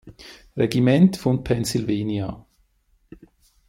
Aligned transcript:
Regiment 0.57 1.15
von 1.15 1.43
Pennsylvania. 1.43 2.43